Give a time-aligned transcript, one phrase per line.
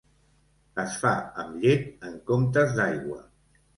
[0.83, 1.11] Es fa
[1.43, 3.21] amb llet en comptes d'aigua.